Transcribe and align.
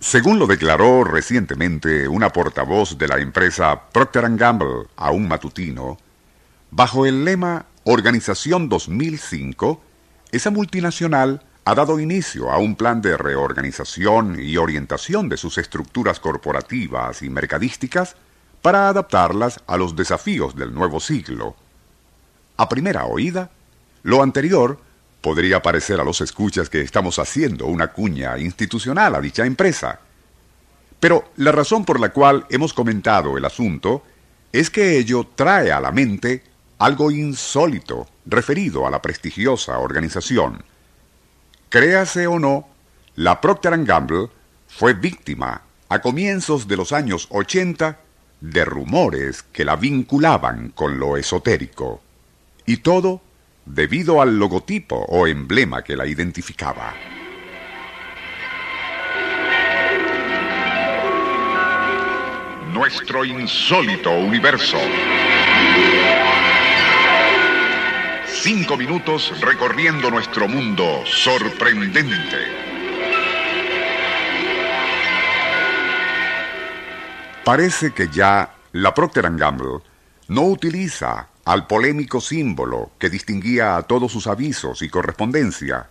Según 0.00 0.38
lo 0.38 0.46
declaró 0.46 1.04
recientemente 1.04 2.08
una 2.08 2.30
portavoz 2.30 2.96
de 2.96 3.06
la 3.06 3.18
empresa 3.18 3.90
Procter⁇ 3.92 4.24
Gamble 4.38 4.86
a 4.96 5.10
un 5.10 5.28
matutino, 5.28 5.98
bajo 6.70 7.04
el 7.04 7.22
lema 7.22 7.66
Organización 7.84 8.70
2005, 8.70 9.78
esa 10.32 10.50
multinacional 10.50 11.42
ha 11.66 11.74
dado 11.74 12.00
inicio 12.00 12.50
a 12.50 12.56
un 12.56 12.76
plan 12.76 13.02
de 13.02 13.18
reorganización 13.18 14.40
y 14.40 14.56
orientación 14.56 15.28
de 15.28 15.36
sus 15.36 15.58
estructuras 15.58 16.18
corporativas 16.18 17.20
y 17.20 17.28
mercadísticas 17.28 18.16
para 18.62 18.88
adaptarlas 18.88 19.60
a 19.66 19.76
los 19.76 19.96
desafíos 19.96 20.56
del 20.56 20.72
nuevo 20.72 20.98
siglo. 21.00 21.56
A 22.56 22.70
primera 22.70 23.04
oída, 23.04 23.50
lo 24.02 24.22
anterior 24.22 24.80
podría 25.20 25.62
parecer 25.62 26.00
a 26.00 26.04
los 26.04 26.20
escuchas 26.20 26.68
que 26.68 26.80
estamos 26.80 27.18
haciendo 27.18 27.66
una 27.66 27.88
cuña 27.92 28.38
institucional 28.38 29.14
a 29.14 29.20
dicha 29.20 29.44
empresa. 29.44 30.00
Pero 30.98 31.30
la 31.36 31.52
razón 31.52 31.84
por 31.84 31.98
la 31.98 32.10
cual 32.10 32.46
hemos 32.50 32.72
comentado 32.72 33.36
el 33.36 33.44
asunto 33.44 34.02
es 34.52 34.70
que 34.70 34.98
ello 34.98 35.26
trae 35.34 35.72
a 35.72 35.80
la 35.80 35.92
mente 35.92 36.42
algo 36.78 37.10
insólito 37.10 38.08
referido 38.26 38.86
a 38.86 38.90
la 38.90 39.02
prestigiosa 39.02 39.78
organización. 39.78 40.62
Créase 41.68 42.26
o 42.26 42.38
no, 42.38 42.68
la 43.16 43.40
Procter 43.40 43.82
Gamble 43.84 44.28
fue 44.68 44.94
víctima 44.94 45.62
a 45.88 46.00
comienzos 46.00 46.66
de 46.68 46.76
los 46.76 46.92
años 46.92 47.26
80 47.30 47.98
de 48.40 48.64
rumores 48.64 49.42
que 49.42 49.64
la 49.64 49.76
vinculaban 49.76 50.70
con 50.70 50.98
lo 50.98 51.16
esotérico. 51.16 52.00
Y 52.66 52.78
todo 52.78 53.20
debido 53.64 54.20
al 54.20 54.38
logotipo 54.38 54.96
o 54.96 55.26
emblema 55.26 55.82
que 55.82 55.96
la 55.96 56.06
identificaba. 56.06 56.94
Nuestro 62.72 63.24
insólito 63.24 64.10
universo. 64.10 64.78
Cinco 68.26 68.76
minutos 68.76 69.38
recorriendo 69.40 70.10
nuestro 70.10 70.48
mundo 70.48 71.02
sorprendente. 71.04 72.38
Parece 77.44 77.92
que 77.92 78.08
ya 78.08 78.54
la 78.72 78.94
Procter 78.94 79.28
Gamble 79.32 79.80
no 80.28 80.42
utiliza 80.42 81.28
al 81.44 81.66
polémico 81.66 82.20
símbolo 82.20 82.92
que 82.98 83.10
distinguía 83.10 83.76
a 83.76 83.82
todos 83.82 84.12
sus 84.12 84.26
avisos 84.26 84.82
y 84.82 84.88
correspondencia. 84.88 85.88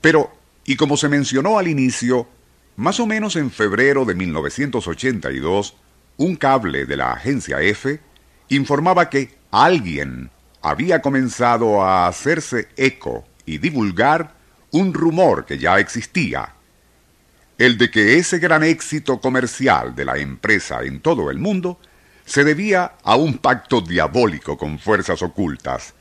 Pero, 0.00 0.32
y 0.64 0.76
como 0.76 0.96
se 0.96 1.08
mencionó 1.08 1.58
al 1.58 1.68
inicio, 1.68 2.28
más 2.76 3.00
o 3.00 3.06
menos 3.06 3.36
en 3.36 3.50
febrero 3.50 4.04
de 4.04 4.14
1982, 4.14 5.74
un 6.18 6.36
cable 6.36 6.86
de 6.86 6.96
la 6.96 7.12
agencia 7.12 7.60
F 7.60 8.00
informaba 8.48 9.08
que 9.08 9.34
alguien 9.50 10.30
había 10.62 11.00
comenzado 11.00 11.82
a 11.82 12.06
hacerse 12.06 12.68
eco 12.76 13.24
y 13.46 13.58
divulgar 13.58 14.34
un 14.70 14.92
rumor 14.94 15.46
que 15.46 15.58
ya 15.58 15.78
existía, 15.78 16.54
el 17.58 17.78
de 17.78 17.90
que 17.90 18.18
ese 18.18 18.38
gran 18.38 18.62
éxito 18.62 19.20
comercial 19.20 19.94
de 19.94 20.04
la 20.04 20.18
empresa 20.18 20.82
en 20.82 21.00
todo 21.00 21.30
el 21.30 21.38
mundo 21.38 21.78
se 22.30 22.44
debía 22.44 22.92
a 23.02 23.16
un 23.16 23.38
pacto 23.38 23.80
diabólico 23.80 24.56
con 24.56 24.78
fuerzas 24.78 25.20
ocultas. 25.20 25.94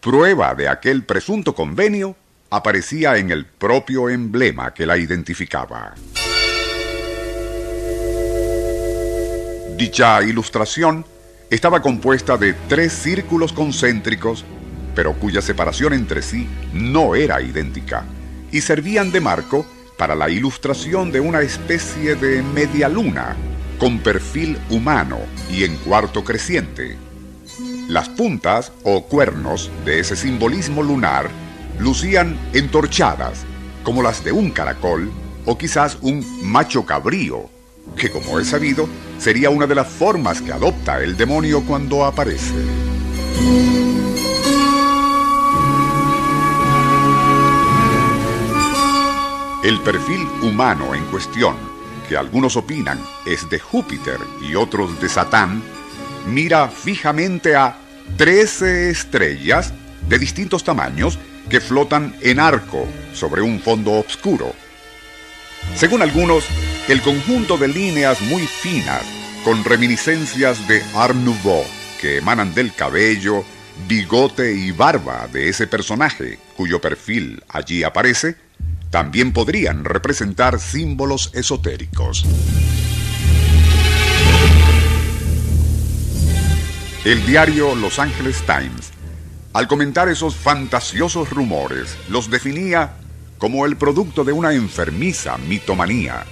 Prueba 0.00 0.54
de 0.54 0.68
aquel 0.68 1.02
presunto 1.02 1.52
convenio 1.52 2.14
aparecía 2.50 3.16
en 3.16 3.32
el 3.32 3.46
propio 3.46 4.08
emblema 4.08 4.72
que 4.72 4.86
la 4.86 4.96
identificaba. 4.96 5.94
Dicha 9.76 10.22
ilustración 10.22 11.04
estaba 11.50 11.82
compuesta 11.82 12.36
de 12.36 12.54
tres 12.68 12.92
círculos 12.92 13.52
concéntricos, 13.52 14.44
pero 14.94 15.14
cuya 15.14 15.42
separación 15.42 15.92
entre 15.92 16.22
sí 16.22 16.46
no 16.72 17.16
era 17.16 17.42
idéntica, 17.42 18.04
y 18.52 18.60
servían 18.60 19.10
de 19.10 19.20
marco 19.20 19.66
para 19.98 20.14
la 20.14 20.30
ilustración 20.30 21.10
de 21.10 21.18
una 21.18 21.40
especie 21.40 22.14
de 22.14 22.44
media 22.44 22.88
luna 22.88 23.34
con 23.82 23.98
perfil 23.98 24.56
humano 24.70 25.18
y 25.50 25.64
en 25.64 25.74
cuarto 25.78 26.22
creciente. 26.22 26.96
Las 27.88 28.08
puntas 28.08 28.70
o 28.84 29.06
cuernos 29.06 29.72
de 29.84 29.98
ese 29.98 30.14
simbolismo 30.14 30.84
lunar 30.84 31.28
lucían 31.80 32.38
entorchadas, 32.52 33.44
como 33.82 34.00
las 34.04 34.22
de 34.22 34.30
un 34.30 34.52
caracol 34.52 35.10
o 35.46 35.58
quizás 35.58 35.98
un 36.00 36.24
macho 36.44 36.86
cabrío, 36.86 37.50
que 37.96 38.08
como 38.08 38.38
es 38.38 38.50
sabido, 38.50 38.88
sería 39.18 39.50
una 39.50 39.66
de 39.66 39.74
las 39.74 39.88
formas 39.88 40.40
que 40.40 40.52
adopta 40.52 41.02
el 41.02 41.16
demonio 41.16 41.64
cuando 41.66 42.04
aparece. 42.04 42.54
El 49.64 49.80
perfil 49.80 50.24
humano 50.40 50.94
en 50.94 51.04
cuestión 51.06 51.71
algunos 52.16 52.56
opinan 52.56 53.00
es 53.26 53.48
de 53.50 53.58
Júpiter 53.58 54.18
y 54.40 54.54
otros 54.54 55.00
de 55.00 55.08
Satán, 55.08 55.62
mira 56.26 56.68
fijamente 56.68 57.56
a 57.56 57.76
13 58.16 58.90
estrellas 58.90 59.72
de 60.08 60.18
distintos 60.18 60.64
tamaños 60.64 61.18
que 61.48 61.60
flotan 61.60 62.14
en 62.20 62.40
arco 62.40 62.86
sobre 63.12 63.42
un 63.42 63.60
fondo 63.60 63.92
oscuro. 63.92 64.54
Según 65.76 66.02
algunos, 66.02 66.44
el 66.88 67.00
conjunto 67.02 67.56
de 67.56 67.68
líneas 67.68 68.20
muy 68.20 68.46
finas, 68.46 69.02
con 69.44 69.64
reminiscencias 69.64 70.66
de 70.68 70.82
Art 70.94 71.14
Nouveau, 71.14 71.64
que 72.00 72.18
emanan 72.18 72.54
del 72.54 72.74
cabello, 72.74 73.44
bigote 73.88 74.54
y 74.54 74.70
barba 74.70 75.28
de 75.32 75.48
ese 75.48 75.66
personaje, 75.66 76.38
cuyo 76.56 76.80
perfil 76.80 77.42
allí 77.48 77.82
aparece, 77.84 78.36
también 78.92 79.32
podrían 79.32 79.86
representar 79.86 80.60
símbolos 80.60 81.30
esotéricos. 81.32 82.26
El 87.02 87.24
diario 87.24 87.74
Los 87.74 87.98
Angeles 87.98 88.42
Times, 88.42 88.92
al 89.54 89.66
comentar 89.66 90.10
esos 90.10 90.36
fantasiosos 90.36 91.30
rumores, 91.30 91.96
los 92.10 92.30
definía 92.30 92.98
como 93.38 93.64
el 93.64 93.76
producto 93.76 94.24
de 94.24 94.32
una 94.32 94.52
enfermiza 94.52 95.38
mitomanía. 95.38 96.26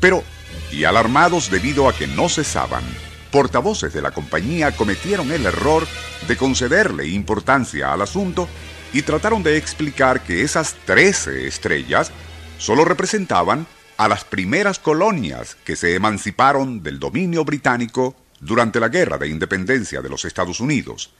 Pero, 0.00 0.22
y 0.70 0.84
alarmados 0.84 1.50
debido 1.50 1.88
a 1.88 1.94
que 1.94 2.06
no 2.06 2.28
cesaban, 2.28 2.84
portavoces 3.32 3.94
de 3.94 4.02
la 4.02 4.10
compañía 4.10 4.72
cometieron 4.72 5.32
el 5.32 5.46
error 5.46 5.88
de 6.28 6.36
concederle 6.36 7.08
importancia 7.08 7.90
al 7.90 8.02
asunto 8.02 8.48
y 8.92 9.02
trataron 9.02 9.42
de 9.42 9.56
explicar 9.56 10.22
que 10.22 10.42
esas 10.42 10.74
13 10.86 11.46
estrellas 11.46 12.10
solo 12.58 12.84
representaban 12.84 13.66
a 13.96 14.08
las 14.08 14.24
primeras 14.24 14.78
colonias 14.78 15.56
que 15.64 15.76
se 15.76 15.94
emanciparon 15.94 16.82
del 16.82 16.98
dominio 16.98 17.44
británico 17.44 18.16
durante 18.40 18.80
la 18.80 18.88
Guerra 18.88 19.18
de 19.18 19.28
Independencia 19.28 20.00
de 20.00 20.08
los 20.08 20.24
Estados 20.24 20.60
Unidos. 20.60 21.12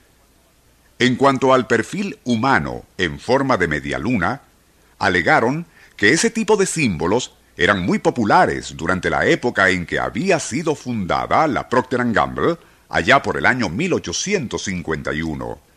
En 0.99 1.15
cuanto 1.15 1.53
al 1.53 1.67
perfil 1.67 2.19
humano 2.23 2.83
en 2.97 3.19
forma 3.19 3.57
de 3.57 3.67
media 3.67 3.99
luna, 3.99 4.41
alegaron 4.99 5.65
que 5.95 6.13
ese 6.13 6.29
tipo 6.29 6.57
de 6.57 6.65
símbolos 6.65 7.33
eran 7.57 7.85
muy 7.85 7.99
populares 7.99 8.75
durante 8.75 9.09
la 9.09 9.25
época 9.25 9.69
en 9.69 9.85
que 9.85 9.99
había 9.99 10.39
sido 10.39 10.75
fundada 10.75 11.47
la 11.47 11.69
Procter 11.69 12.01
Gamble, 12.11 12.57
allá 12.89 13.21
por 13.21 13.37
el 13.37 13.45
año 13.45 13.69
1851. 13.69 15.70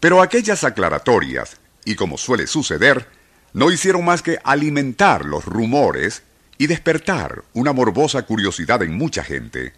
Pero 0.00 0.20
aquellas 0.20 0.64
aclaratorias, 0.64 1.58
y 1.84 1.94
como 1.94 2.18
suele 2.18 2.46
suceder, 2.46 3.08
no 3.52 3.70
hicieron 3.70 4.04
más 4.04 4.22
que 4.22 4.38
alimentar 4.44 5.24
los 5.24 5.44
rumores 5.44 6.22
y 6.58 6.66
despertar 6.66 7.44
una 7.52 7.72
morbosa 7.72 8.22
curiosidad 8.22 8.82
en 8.82 8.94
mucha 8.94 9.22
gente. 9.24 9.72